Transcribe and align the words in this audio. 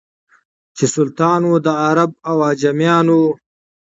چي 0.75 0.85
سلطان 0.95 1.41
وو 1.45 1.57
د 1.65 1.67
عرب 1.85 2.11
او 2.29 2.37
عجمیانو 2.49 3.21